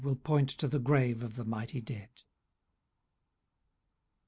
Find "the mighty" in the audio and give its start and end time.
1.35-1.79